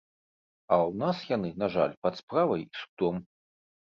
А 0.71 0.75
ў 0.87 0.91
нас 1.01 1.19
яны, 1.35 1.49
на 1.63 1.67
жаль, 1.75 1.93
пад 2.05 2.17
справай 2.21 2.65
і 2.65 2.73
судом. 2.85 3.21